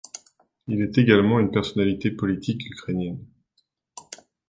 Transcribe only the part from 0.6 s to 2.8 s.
Il est également une personnalité politique